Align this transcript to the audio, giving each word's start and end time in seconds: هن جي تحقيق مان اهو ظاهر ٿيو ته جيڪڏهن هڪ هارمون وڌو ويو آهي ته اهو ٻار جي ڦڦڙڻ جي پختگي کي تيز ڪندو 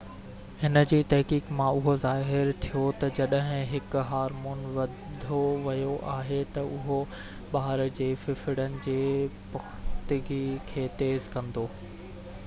هن 0.61 0.79
جي 0.91 0.97
تحقيق 1.09 1.49
مان 1.57 1.67
اهو 1.81 1.91
ظاهر 2.03 2.47
ٿيو 2.65 2.85
ته 3.03 3.09
جيڪڏهن 3.19 3.59
هڪ 3.73 4.05
هارمون 4.13 4.63
وڌو 4.79 5.41
ويو 5.67 5.93
آهي 6.15 6.39
ته 6.57 6.73
اهو 6.79 6.97
ٻار 7.53 7.85
جي 8.01 8.07
ڦڦڙڻ 8.25 8.81
جي 8.89 8.97
پختگي 9.55 10.43
کي 10.73 10.87
تيز 11.05 11.29
ڪندو 11.39 11.69